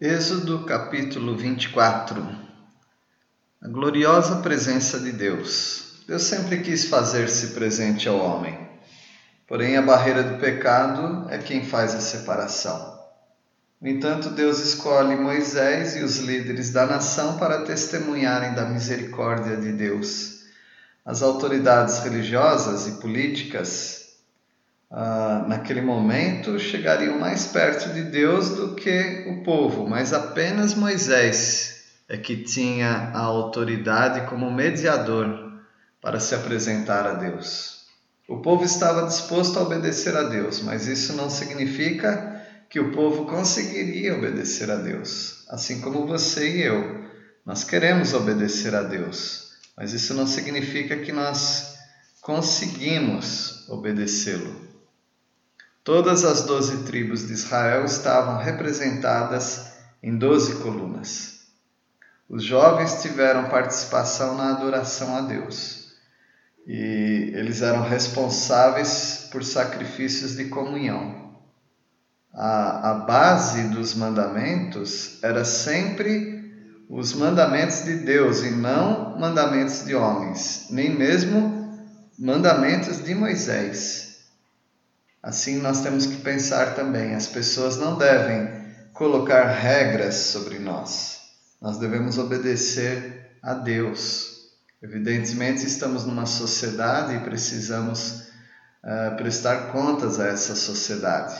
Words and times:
Êxodo 0.00 0.64
capítulo 0.64 1.36
24 1.36 2.24
A 3.60 3.66
gloriosa 3.66 4.36
presença 4.36 5.00
de 5.00 5.10
Deus. 5.10 6.04
Deus 6.06 6.22
sempre 6.22 6.60
quis 6.60 6.84
fazer-se 6.84 7.48
presente 7.48 8.08
ao 8.08 8.16
homem, 8.16 8.56
porém 9.44 9.76
a 9.76 9.82
barreira 9.82 10.22
do 10.22 10.38
pecado 10.38 11.28
é 11.28 11.38
quem 11.38 11.64
faz 11.64 11.96
a 11.96 12.00
separação. 12.00 12.96
No 13.80 13.88
entanto, 13.88 14.30
Deus 14.30 14.60
escolhe 14.60 15.16
Moisés 15.16 15.96
e 15.96 16.04
os 16.04 16.18
líderes 16.18 16.70
da 16.70 16.86
nação 16.86 17.36
para 17.36 17.64
testemunharem 17.64 18.54
da 18.54 18.66
misericórdia 18.66 19.56
de 19.56 19.72
Deus. 19.72 20.44
As 21.04 21.22
autoridades 21.22 21.98
religiosas 22.04 22.86
e 22.86 23.00
políticas 23.00 24.07
ah, 24.90 25.44
naquele 25.46 25.82
momento 25.82 26.58
chegariam 26.58 27.18
mais 27.18 27.46
perto 27.46 27.92
de 27.92 28.02
Deus 28.04 28.50
do 28.50 28.74
que 28.74 29.26
o 29.28 29.42
povo, 29.42 29.86
mas 29.86 30.12
apenas 30.12 30.74
Moisés 30.74 31.84
é 32.08 32.16
que 32.16 32.42
tinha 32.42 33.10
a 33.12 33.20
autoridade 33.20 34.28
como 34.30 34.50
mediador 34.50 35.60
para 36.00 36.18
se 36.18 36.34
apresentar 36.34 37.06
a 37.06 37.14
Deus. 37.14 37.86
O 38.26 38.40
povo 38.40 38.64
estava 38.64 39.06
disposto 39.06 39.58
a 39.58 39.62
obedecer 39.62 40.16
a 40.16 40.22
Deus, 40.22 40.62
mas 40.62 40.86
isso 40.86 41.12
não 41.14 41.28
significa 41.28 42.42
que 42.70 42.80
o 42.80 42.92
povo 42.92 43.26
conseguiria 43.26 44.14
obedecer 44.14 44.70
a 44.70 44.76
Deus, 44.76 45.44
assim 45.48 45.80
como 45.80 46.06
você 46.06 46.56
e 46.56 46.62
eu. 46.62 47.04
Nós 47.44 47.64
queremos 47.64 48.12
obedecer 48.12 48.74
a 48.74 48.82
Deus, 48.82 49.48
mas 49.76 49.92
isso 49.92 50.12
não 50.12 50.26
significa 50.26 50.96
que 50.98 51.12
nós 51.12 51.74
conseguimos 52.20 53.66
obedecê-lo. 53.68 54.67
Todas 55.88 56.22
as 56.22 56.42
doze 56.42 56.84
tribos 56.84 57.26
de 57.26 57.32
Israel 57.32 57.86
estavam 57.86 58.36
representadas 58.36 59.68
em 60.02 60.18
doze 60.18 60.56
colunas. 60.56 61.46
Os 62.28 62.44
jovens 62.44 63.00
tiveram 63.00 63.48
participação 63.48 64.36
na 64.36 64.50
adoração 64.50 65.16
a 65.16 65.22
Deus 65.22 65.94
e 66.66 67.32
eles 67.34 67.62
eram 67.62 67.80
responsáveis 67.80 69.30
por 69.32 69.42
sacrifícios 69.42 70.36
de 70.36 70.44
comunhão. 70.50 71.32
A, 72.34 72.90
a 72.90 72.94
base 73.06 73.68
dos 73.68 73.94
mandamentos 73.94 75.18
era 75.22 75.42
sempre 75.42 76.52
os 76.86 77.14
mandamentos 77.14 77.84
de 77.84 77.94
Deus 77.94 78.42
e 78.42 78.50
não 78.50 79.18
mandamentos 79.18 79.86
de 79.86 79.94
homens, 79.94 80.66
nem 80.68 80.94
mesmo 80.94 81.66
mandamentos 82.18 83.02
de 83.02 83.14
Moisés. 83.14 84.07
Assim, 85.22 85.60
nós 85.60 85.80
temos 85.82 86.06
que 86.06 86.16
pensar 86.16 86.74
também: 86.74 87.14
as 87.14 87.26
pessoas 87.26 87.76
não 87.76 87.98
devem 87.98 88.56
colocar 88.92 89.46
regras 89.46 90.14
sobre 90.14 90.58
nós, 90.58 91.18
nós 91.60 91.78
devemos 91.78 92.18
obedecer 92.18 93.36
a 93.42 93.54
Deus. 93.54 94.36
Evidentemente, 94.80 95.66
estamos 95.66 96.04
numa 96.04 96.24
sociedade 96.24 97.16
e 97.16 97.20
precisamos 97.20 98.28
uh, 98.84 99.16
prestar 99.16 99.72
contas 99.72 100.20
a 100.20 100.26
essa 100.28 100.54
sociedade. 100.54 101.34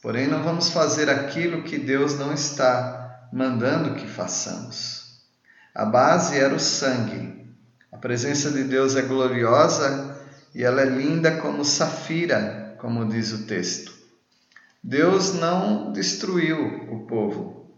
Porém, 0.00 0.26
não 0.26 0.42
vamos 0.42 0.70
fazer 0.70 1.10
aquilo 1.10 1.62
que 1.62 1.78
Deus 1.78 2.18
não 2.18 2.32
está 2.32 3.28
mandando 3.30 3.96
que 3.96 4.06
façamos. 4.06 5.18
A 5.74 5.84
base 5.84 6.38
era 6.38 6.54
o 6.54 6.60
sangue. 6.60 7.46
A 7.92 7.98
presença 7.98 8.50
de 8.50 8.64
Deus 8.64 8.96
é 8.96 9.02
gloriosa 9.02 10.16
e 10.54 10.64
ela 10.64 10.80
é 10.80 10.86
linda 10.86 11.36
como 11.36 11.64
safira 11.64 12.57
como 12.78 13.08
diz 13.08 13.32
o 13.32 13.46
texto. 13.46 13.92
Deus 14.82 15.34
não 15.34 15.92
destruiu 15.92 16.88
o 16.90 17.06
povo. 17.06 17.68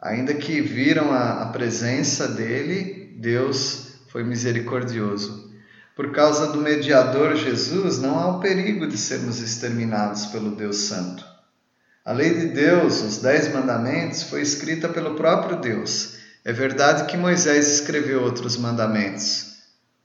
Ainda 0.00 0.34
que 0.34 0.60
viram 0.60 1.12
a, 1.12 1.42
a 1.42 1.46
presença 1.46 2.28
dele, 2.28 3.16
Deus 3.18 3.94
foi 4.08 4.22
misericordioso. 4.22 5.52
Por 5.96 6.12
causa 6.12 6.52
do 6.52 6.60
mediador 6.60 7.34
Jesus, 7.34 7.98
não 7.98 8.18
há 8.18 8.36
o 8.36 8.40
perigo 8.40 8.86
de 8.86 8.96
sermos 8.96 9.40
exterminados 9.40 10.26
pelo 10.26 10.54
Deus 10.54 10.76
Santo. 10.76 11.26
A 12.04 12.12
lei 12.12 12.32
de 12.32 12.46
Deus, 12.46 13.02
os 13.02 13.18
Dez 13.18 13.52
Mandamentos, 13.52 14.22
foi 14.22 14.40
escrita 14.40 14.88
pelo 14.88 15.16
próprio 15.16 15.60
Deus. 15.60 16.18
É 16.44 16.52
verdade 16.52 17.10
que 17.10 17.16
Moisés 17.16 17.68
escreveu 17.68 18.22
outros 18.22 18.56
mandamentos, 18.56 19.56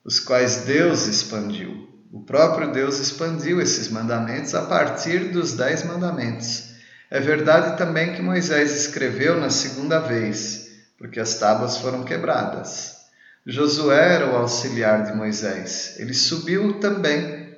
os 0.04 0.20
quais 0.20 0.64
Deus 0.66 1.06
expandiu. 1.06 1.93
O 2.14 2.22
próprio 2.22 2.72
Deus 2.72 3.00
expandiu 3.00 3.60
esses 3.60 3.90
mandamentos 3.90 4.54
a 4.54 4.62
partir 4.68 5.32
dos 5.32 5.54
Dez 5.54 5.84
Mandamentos. 5.84 6.76
É 7.10 7.20
verdade 7.20 7.76
também 7.76 8.14
que 8.14 8.22
Moisés 8.22 8.76
escreveu 8.76 9.42
na 9.42 9.50
segunda 9.50 9.98
vez, 9.98 10.84
porque 10.96 11.20
as 11.20 11.34
tábuas 11.40 11.78
foram 11.78 12.04
quebradas. 12.04 12.98
Josué 13.44 14.14
era 14.14 14.32
o 14.32 14.36
auxiliar 14.36 15.06
de 15.06 15.14
Moisés. 15.18 15.96
Ele 15.98 16.14
subiu 16.14 16.80
também. 16.80 17.58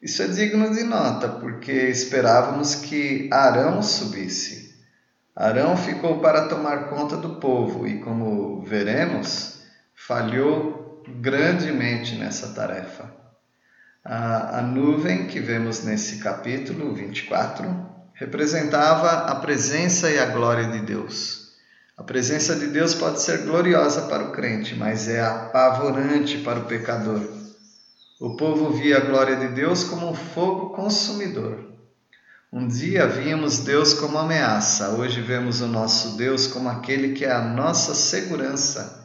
Isso 0.00 0.22
é 0.22 0.28
digno 0.28 0.72
de 0.72 0.84
nota, 0.84 1.30
porque 1.30 1.72
esperávamos 1.72 2.76
que 2.76 3.28
Arão 3.32 3.82
subisse. 3.82 4.72
Arão 5.34 5.76
ficou 5.76 6.20
para 6.20 6.46
tomar 6.46 6.88
conta 6.88 7.16
do 7.16 7.40
povo 7.40 7.88
e, 7.88 7.98
como 7.98 8.62
veremos, 8.62 9.62
falhou 9.96 10.79
grandemente 11.18 12.14
nessa 12.14 12.48
tarefa. 12.48 13.10
A, 14.04 14.60
a 14.60 14.62
nuvem 14.62 15.26
que 15.26 15.40
vemos 15.40 15.84
nesse 15.84 16.18
capítulo 16.18 16.94
24 16.94 17.90
representava 18.14 19.30
a 19.30 19.34
presença 19.36 20.10
e 20.10 20.18
a 20.18 20.26
glória 20.26 20.68
de 20.68 20.80
Deus. 20.80 21.50
A 21.96 22.02
presença 22.02 22.56
de 22.56 22.68
Deus 22.68 22.94
pode 22.94 23.20
ser 23.20 23.42
gloriosa 23.42 24.02
para 24.02 24.24
o 24.24 24.32
crente, 24.32 24.74
mas 24.74 25.08
é 25.08 25.20
apavorante 25.20 26.38
para 26.38 26.60
o 26.60 26.64
pecador. 26.64 27.20
O 28.18 28.36
povo 28.36 28.70
via 28.70 28.98
a 28.98 29.00
glória 29.00 29.36
de 29.36 29.48
Deus 29.48 29.84
como 29.84 30.10
um 30.10 30.14
fogo 30.14 30.70
consumidor. 30.70 31.70
Um 32.52 32.66
dia 32.66 33.06
víamos 33.06 33.60
Deus 33.60 33.94
como 33.94 34.18
ameaça, 34.18 34.90
hoje 34.90 35.20
vemos 35.20 35.60
o 35.60 35.66
nosso 35.66 36.16
Deus 36.16 36.46
como 36.46 36.68
aquele 36.68 37.12
que 37.12 37.24
é 37.24 37.30
a 37.30 37.42
nossa 37.42 37.94
segurança 37.94 38.99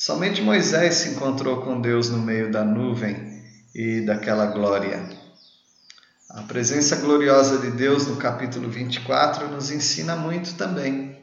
Somente 0.00 0.40
Moisés 0.40 0.94
se 0.94 1.08
encontrou 1.08 1.60
com 1.62 1.80
Deus 1.80 2.08
no 2.08 2.18
meio 2.18 2.52
da 2.52 2.62
nuvem 2.62 3.42
e 3.74 4.00
daquela 4.02 4.46
glória. 4.46 5.02
A 6.30 6.42
presença 6.42 6.94
gloriosa 6.94 7.58
de 7.58 7.72
Deus 7.72 8.06
no 8.06 8.14
capítulo 8.14 8.70
24 8.70 9.48
nos 9.48 9.72
ensina 9.72 10.14
muito 10.14 10.54
também. 10.54 11.18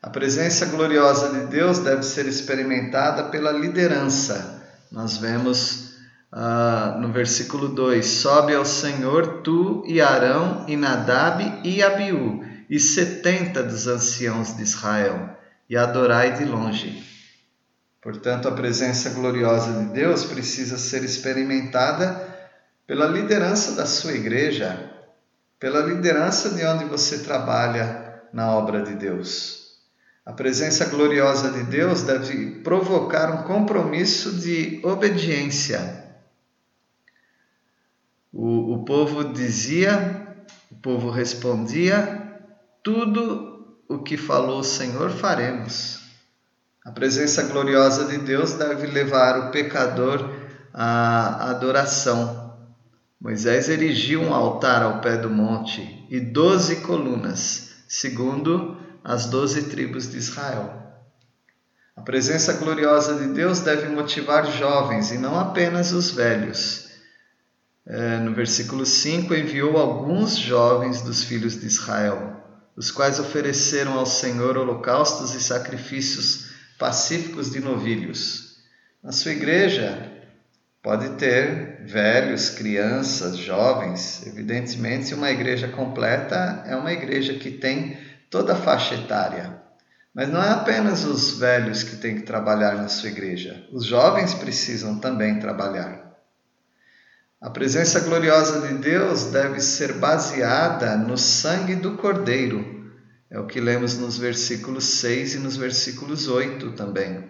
A 0.00 0.08
presença 0.08 0.66
gloriosa 0.66 1.30
de 1.30 1.46
Deus 1.46 1.80
deve 1.80 2.04
ser 2.04 2.26
experimentada 2.26 3.24
pela 3.24 3.50
liderança. 3.50 4.62
Nós 4.92 5.16
vemos 5.16 5.96
uh, 6.32 7.00
no 7.00 7.10
versículo 7.10 7.70
2: 7.70 8.06
Sobe 8.06 8.54
ao 8.54 8.64
Senhor 8.64 9.42
tu 9.42 9.82
e 9.84 10.00
Arão 10.00 10.64
e 10.68 10.76
Nadab 10.76 11.42
e 11.64 11.82
Abiú 11.82 12.44
e 12.70 12.78
setenta 12.78 13.64
dos 13.64 13.88
anciãos 13.88 14.56
de 14.56 14.62
Israel, 14.62 15.36
e 15.68 15.76
adorai 15.76 16.34
de 16.34 16.44
longe. 16.44 17.15
Portanto, 18.06 18.46
a 18.46 18.52
presença 18.52 19.10
gloriosa 19.10 19.82
de 19.82 19.86
Deus 19.86 20.24
precisa 20.24 20.78
ser 20.78 21.02
experimentada 21.02 22.24
pela 22.86 23.04
liderança 23.04 23.72
da 23.72 23.84
sua 23.84 24.12
igreja, 24.12 24.92
pela 25.58 25.80
liderança 25.80 26.50
de 26.50 26.64
onde 26.64 26.84
você 26.84 27.24
trabalha 27.24 28.22
na 28.32 28.48
obra 28.54 28.80
de 28.80 28.94
Deus. 28.94 29.80
A 30.24 30.32
presença 30.32 30.84
gloriosa 30.84 31.50
de 31.50 31.64
Deus 31.64 32.04
deve 32.04 32.60
provocar 32.60 33.28
um 33.28 33.42
compromisso 33.42 34.36
de 34.36 34.80
obediência. 34.84 36.04
O, 38.32 38.74
o 38.74 38.84
povo 38.84 39.32
dizia, 39.32 40.44
o 40.70 40.76
povo 40.76 41.10
respondia: 41.10 42.38
tudo 42.84 43.82
o 43.88 43.98
que 43.98 44.16
falou 44.16 44.60
o 44.60 44.64
Senhor 44.64 45.10
faremos. 45.10 46.05
A 46.86 46.92
presença 46.92 47.42
gloriosa 47.42 48.04
de 48.04 48.16
Deus 48.16 48.52
deve 48.52 48.86
levar 48.86 49.40
o 49.40 49.50
pecador 49.50 50.30
à 50.72 51.50
adoração. 51.50 52.54
Moisés 53.20 53.68
erigiu 53.68 54.22
um 54.22 54.32
altar 54.32 54.82
ao 54.82 55.00
pé 55.00 55.16
do 55.16 55.28
monte 55.28 56.06
e 56.08 56.20
doze 56.20 56.76
colunas, 56.76 57.70
segundo 57.88 58.76
as 59.02 59.26
doze 59.26 59.64
tribos 59.64 60.08
de 60.08 60.18
Israel. 60.18 60.80
A 61.96 62.02
presença 62.02 62.52
gloriosa 62.52 63.16
de 63.16 63.34
Deus 63.34 63.58
deve 63.58 63.88
motivar 63.88 64.46
jovens 64.46 65.10
e 65.10 65.18
não 65.18 65.36
apenas 65.40 65.90
os 65.90 66.12
velhos. 66.12 66.86
É, 67.84 68.18
no 68.18 68.32
versículo 68.32 68.86
5, 68.86 69.34
enviou 69.34 69.76
alguns 69.76 70.36
jovens 70.36 71.02
dos 71.02 71.24
filhos 71.24 71.58
de 71.58 71.66
Israel, 71.66 72.44
os 72.76 72.92
quais 72.92 73.18
ofereceram 73.18 73.98
ao 73.98 74.06
Senhor 74.06 74.56
holocaustos 74.56 75.34
e 75.34 75.40
sacrifícios 75.40 76.45
pacíficos 76.78 77.50
de 77.50 77.60
novilhos. 77.60 78.56
Na 79.02 79.12
sua 79.12 79.32
igreja 79.32 80.12
pode 80.82 81.10
ter 81.16 81.84
velhos, 81.84 82.50
crianças, 82.50 83.36
jovens. 83.36 84.26
Evidentemente, 84.26 85.14
uma 85.14 85.30
igreja 85.30 85.68
completa 85.68 86.62
é 86.66 86.76
uma 86.76 86.92
igreja 86.92 87.34
que 87.34 87.50
tem 87.50 87.98
toda 88.30 88.52
a 88.52 88.56
faixa 88.56 88.94
etária. 88.94 89.62
Mas 90.14 90.28
não 90.28 90.42
é 90.42 90.50
apenas 90.50 91.04
os 91.04 91.38
velhos 91.38 91.82
que 91.82 91.96
têm 91.96 92.16
que 92.16 92.22
trabalhar 92.22 92.76
na 92.76 92.88
sua 92.88 93.10
igreja, 93.10 93.66
os 93.70 93.84
jovens 93.84 94.32
precisam 94.32 94.98
também 94.98 95.38
trabalhar. 95.38 96.06
A 97.38 97.50
presença 97.50 98.00
gloriosa 98.00 98.66
de 98.66 98.74
Deus 98.78 99.24
deve 99.24 99.60
ser 99.60 99.92
baseada 99.94 100.96
no 100.96 101.18
sangue 101.18 101.74
do 101.74 101.96
Cordeiro. 101.96 102.75
É 103.30 103.38
o 103.38 103.46
que 103.46 103.60
lemos 103.60 103.96
nos 103.96 104.16
versículos 104.16 104.84
6 104.84 105.34
e 105.34 105.38
nos 105.38 105.56
versículos 105.56 106.28
8 106.28 106.72
também. 106.72 107.28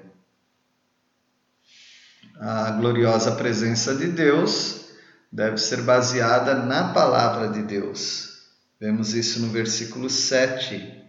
A 2.39 2.71
gloriosa 2.73 3.33
presença 3.33 3.95
de 3.95 4.09
Deus 4.09 4.91
deve 5.33 5.57
ser 5.57 5.83
baseada 5.83 6.55
na 6.55 6.93
palavra 6.93 7.49
de 7.49 7.63
Deus. 7.63 8.47
Vemos 8.79 9.15
isso 9.15 9.41
no 9.41 9.49
versículo 9.49 10.11
7. 10.11 11.03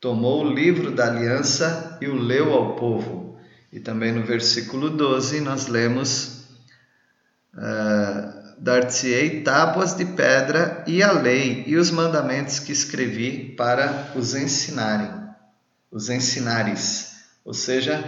Tomou 0.00 0.44
o 0.44 0.52
livro 0.52 0.90
da 0.90 1.06
aliança 1.06 1.96
e 2.00 2.08
o 2.08 2.16
leu 2.16 2.52
ao 2.52 2.74
povo. 2.74 3.38
E 3.72 3.78
também 3.78 4.10
no 4.10 4.24
versículo 4.24 4.90
12 4.90 5.40
nós 5.40 5.68
lemos. 5.68 6.46
Uh, 7.54 8.35
dar-te-ei 8.58 9.42
tábuas 9.42 9.94
de 9.94 10.04
pedra 10.04 10.82
e 10.86 11.02
a 11.02 11.12
lei 11.12 11.64
e 11.66 11.76
os 11.76 11.90
mandamentos 11.90 12.58
que 12.58 12.72
escrevi 12.72 13.54
para 13.56 14.12
os 14.14 14.34
ensinarem, 14.34 15.10
os 15.90 16.08
ensinares. 16.08 17.16
Ou 17.44 17.54
seja, 17.54 18.02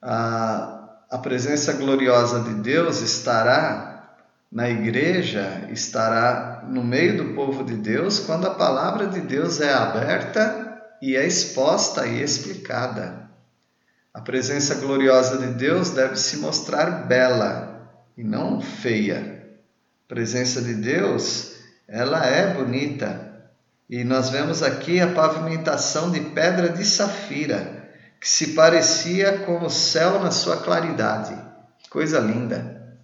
a, 0.00 0.98
a 1.10 1.18
presença 1.18 1.72
gloriosa 1.72 2.40
de 2.40 2.54
Deus 2.54 3.00
estará 3.00 4.16
na 4.50 4.68
igreja, 4.68 5.66
estará 5.70 6.64
no 6.68 6.84
meio 6.84 7.16
do 7.16 7.34
povo 7.34 7.64
de 7.64 7.74
Deus 7.74 8.18
quando 8.18 8.46
a 8.46 8.54
palavra 8.54 9.06
de 9.06 9.20
Deus 9.20 9.60
é 9.60 9.72
aberta 9.72 10.80
e 11.00 11.16
é 11.16 11.26
exposta 11.26 12.06
e 12.06 12.22
explicada. 12.22 13.22
A 14.12 14.20
presença 14.20 14.74
gloriosa 14.74 15.38
de 15.38 15.54
Deus 15.54 15.90
deve 15.90 16.16
se 16.16 16.36
mostrar 16.36 17.06
bela 17.06 17.90
e 18.14 18.22
não 18.22 18.60
feia 18.60 19.41
presença 20.12 20.60
de 20.60 20.74
Deus, 20.74 21.54
ela 21.88 22.26
é 22.26 22.52
bonita. 22.52 23.32
E 23.88 24.04
nós 24.04 24.28
vemos 24.28 24.62
aqui 24.62 25.00
a 25.00 25.10
pavimentação 25.10 26.10
de 26.10 26.20
pedra 26.20 26.68
de 26.68 26.84
safira, 26.84 27.88
que 28.20 28.28
se 28.28 28.48
parecia 28.48 29.38
com 29.38 29.64
o 29.64 29.70
céu 29.70 30.20
na 30.22 30.30
sua 30.30 30.58
claridade. 30.58 31.34
Coisa 31.88 32.20
linda! 32.20 32.94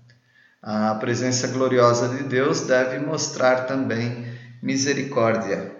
A 0.62 0.96
presença 0.96 1.48
gloriosa 1.48 2.08
de 2.14 2.24
Deus 2.24 2.60
deve 2.66 2.98
mostrar 2.98 3.62
também 3.62 4.26
misericórdia. 4.62 5.72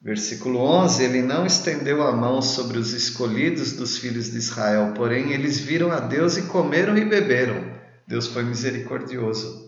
Versículo 0.00 0.60
11: 0.60 1.02
Ele 1.02 1.22
não 1.22 1.44
estendeu 1.44 2.06
a 2.06 2.12
mão 2.12 2.40
sobre 2.40 2.78
os 2.78 2.92
escolhidos 2.92 3.72
dos 3.72 3.98
filhos 3.98 4.30
de 4.30 4.38
Israel, 4.38 4.92
porém 4.94 5.32
eles 5.32 5.58
viram 5.58 5.90
a 5.90 5.98
Deus 5.98 6.36
e 6.36 6.42
comeram 6.42 6.96
e 6.96 7.04
beberam. 7.04 7.76
Deus 8.06 8.28
foi 8.28 8.44
misericordioso. 8.44 9.67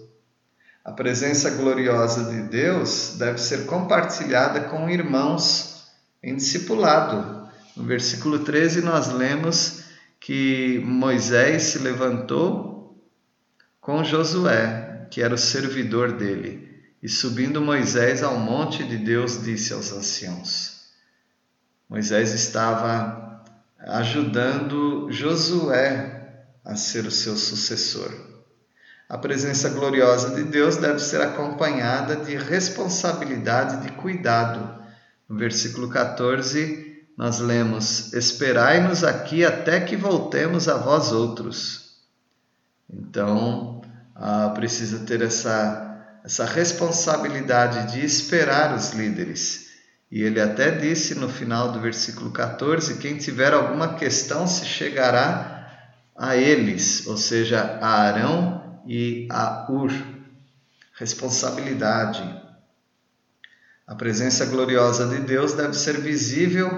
A 0.85 0.93
presença 0.93 1.50
gloriosa 1.50 2.25
de 2.25 2.43
Deus 2.49 3.17
deve 3.19 3.38
ser 3.38 3.67
compartilhada 3.67 4.62
com 4.62 4.88
irmãos 4.88 5.85
em 6.23 6.35
discipulado. 6.37 7.49
No 7.77 7.85
versículo 7.85 8.38
13, 8.38 8.81
nós 8.81 9.09
lemos 9.09 9.85
que 10.19 10.82
Moisés 10.85 11.65
se 11.65 11.79
levantou 11.79 12.99
com 13.81 14.03
Josué, 14.03 15.06
que 15.11 15.23
era 15.23 15.35
o 15.35 15.38
servidor 15.38 16.12
dele, 16.12 16.69
e 17.03 17.09
subindo 17.09 17.61
Moisés 17.61 18.23
ao 18.23 18.38
monte 18.38 18.82
de 18.82 18.97
Deus, 18.97 19.43
disse 19.43 19.73
aos 19.73 19.93
anciãos. 19.93 20.81
Moisés 21.88 22.32
estava 22.32 23.44
ajudando 23.79 25.11
Josué 25.11 26.44
a 26.65 26.77
ser 26.77 27.05
o 27.06 27.11
seu 27.11 27.37
sucessor. 27.37 28.11
A 29.10 29.18
presença 29.18 29.68
gloriosa 29.70 30.36
de 30.36 30.44
Deus 30.44 30.76
deve 30.76 31.00
ser 31.00 31.20
acompanhada 31.20 32.14
de 32.14 32.36
responsabilidade 32.36 33.82
de 33.82 33.90
cuidado. 33.94 34.72
No 35.28 35.36
versículo 35.36 35.88
14, 35.88 37.02
nós 37.18 37.40
lemos: 37.40 38.12
Esperai-nos 38.12 39.02
aqui 39.02 39.44
até 39.44 39.80
que 39.80 39.96
voltemos 39.96 40.68
a 40.68 40.76
vós 40.76 41.10
outros. 41.10 41.96
Então, 42.88 43.82
ah, 44.14 44.52
precisa 44.54 45.00
ter 45.00 45.22
essa, 45.22 46.20
essa 46.24 46.44
responsabilidade 46.44 47.92
de 47.92 48.06
esperar 48.06 48.76
os 48.76 48.92
líderes. 48.92 49.70
E 50.08 50.22
ele 50.22 50.40
até 50.40 50.70
disse 50.70 51.16
no 51.16 51.28
final 51.28 51.72
do 51.72 51.80
versículo 51.80 52.30
14: 52.30 52.98
Quem 52.98 53.16
tiver 53.16 53.54
alguma 53.54 53.94
questão 53.94 54.46
se 54.46 54.64
chegará 54.64 55.68
a 56.16 56.36
eles, 56.36 57.08
ou 57.08 57.16
seja, 57.16 57.76
a 57.82 58.02
Arão 58.02 58.59
e 58.87 59.27
a 59.31 59.67
Ur, 59.71 59.93
responsabilidade. 60.94 62.23
A 63.87 63.94
presença 63.94 64.47
gloriosa 64.47 65.06
de 65.09 65.21
Deus 65.21 65.53
deve 65.53 65.75
ser 65.75 66.00
visível 66.00 66.69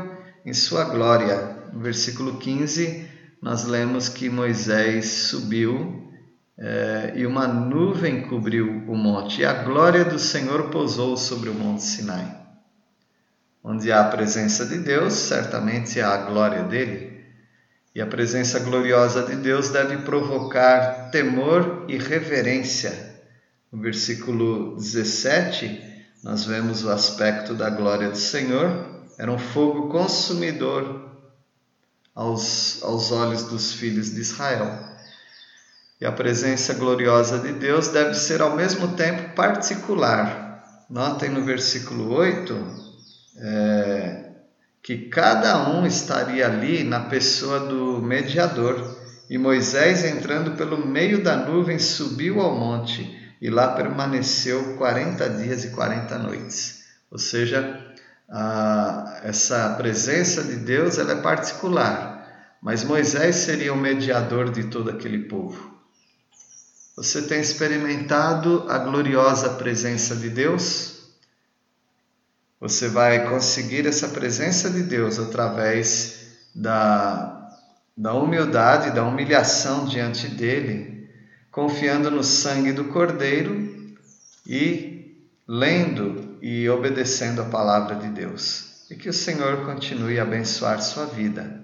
em 0.45 0.55
sua 0.55 0.85
glória. 0.85 1.69
No 1.73 1.81
versículo 1.81 2.39
15, 2.39 3.09
nós 3.41 3.65
lemos 3.65 4.09
que 4.09 4.31
Moisés 4.31 5.07
subiu 5.07 6.03
eh, 6.59 7.15
e 7.17 7.27
uma 7.27 7.49
nuvem 7.49 8.29
cobriu 8.29 8.85
o 8.87 8.95
monte, 8.95 9.41
e 9.41 9.45
a 9.45 9.53
glória 9.65 10.05
do 10.05 10.19
Senhor 10.19 10.71
pousou 10.71 11.17
sobre 11.17 11.51
o 11.51 11.55
monte 11.55 11.83
Sinai. 11.83 12.41
Onde 13.65 13.91
há 13.91 14.01
a 14.01 14.09
presença 14.09 14.67
de 14.67 14.79
Deus, 14.79 15.13
certamente 15.13 16.01
há 16.01 16.15
a 16.15 16.27
glória 16.31 16.65
dele. 16.65 17.22
E 17.95 18.01
a 18.01 18.07
presença 18.07 18.59
gloriosa 18.61 19.23
de 19.23 19.37
Deus 19.37 19.69
deve 19.69 19.99
provocar 19.99 21.11
temor 21.11 21.85
e 21.89 21.99
reverência. 21.99 23.13
No 23.71 23.81
versículo 23.81 24.77
17, 24.77 25.93
nós 26.23 26.45
vemos 26.45 26.85
o 26.85 26.91
aspecto 26.91 27.53
da 27.53 27.69
glória 27.69 28.09
do 28.09 28.17
Senhor. 28.17 29.05
Era 29.19 29.31
um 29.31 29.39
fogo 29.39 29.91
consumidor 29.91 31.11
aos, 32.15 32.83
aos 32.83 33.13
olhos 33.13 33.45
dos 33.45 33.75
filhos 33.75 34.11
de 34.15 34.21
Israel. 34.21 34.93
E 36.01 36.07
a 36.07 36.13
presença 36.13 36.75
gloriosa 36.75 37.39
de 37.39 37.53
Deus 37.53 37.89
deve 37.89 38.15
ser 38.15 38.41
ao 38.41 38.57
mesmo 38.57 38.97
tempo 38.97 39.35
particular. 39.35 40.85
Notem 40.89 41.31
no 41.31 41.45
versículo 41.45 42.13
8, 42.13 42.67
é, 43.37 44.32
que 44.83 45.09
cada 45.09 45.71
um 45.71 45.87
estaria 45.87 46.45
ali 46.47 46.83
na 46.83 47.01
pessoa 47.01 47.61
do 47.61 48.03
mediador. 48.03 48.99
E 49.31 49.39
Moisés, 49.39 50.05
entrando 50.05 50.57
pelo 50.57 50.85
meio 50.85 51.23
da 51.23 51.37
nuvem, 51.37 51.79
subiu 51.79 52.41
ao 52.41 52.59
monte 52.59 53.19
e 53.41 53.49
lá 53.49 53.69
permaneceu 53.69 54.77
40 54.77 55.31
dias 55.31 55.65
e 55.65 55.71
40 55.71 56.19
noites. 56.19 56.85
Ou 57.11 57.19
seja, 57.19 57.81
a, 58.29 59.21
essa 59.25 59.75
presença 59.77 60.43
de 60.43 60.57
Deus 60.57 60.99
ela 60.99 61.13
é 61.13 61.23
particular, 61.23 62.57
mas 62.61 62.85
Moisés 62.85 63.37
seria 63.37 63.73
o 63.73 63.77
mediador 63.77 64.51
de 64.51 64.65
todo 64.65 64.91
aquele 64.91 65.25
povo. 65.25 65.73
Você 66.97 67.23
tem 67.23 67.41
experimentado 67.41 68.67
a 68.69 68.79
gloriosa 68.79 69.51
presença 69.51 70.15
de 70.15 70.29
Deus? 70.29 70.92
Você 72.63 72.87
vai 72.87 73.29
conseguir 73.29 73.89
essa 73.89 74.07
presença 74.07 74.71
de 74.71 74.85
Deus 74.85 75.19
através 75.19 76.37
da, 76.55 77.59
da 77.97 78.15
humildade, 78.15 78.95
da 78.95 79.05
humilhação 79.05 79.85
diante 79.85 80.29
dele, 80.29 81.11
confiando 81.51 82.09
no 82.09 82.23
sangue 82.23 82.73
do 82.73 82.85
Cordeiro 82.85 83.97
e 84.47 85.27
lendo 85.49 86.39
e 86.41 86.69
obedecendo 86.69 87.43
a 87.43 87.47
palavra 87.47 87.97
de 87.97 88.07
Deus. 88.11 88.87
E 88.89 88.95
que 88.95 89.09
o 89.09 89.13
Senhor 89.13 89.65
continue 89.65 90.21
a 90.21 90.23
abençoar 90.23 90.81
sua 90.81 91.07
vida. 91.07 91.62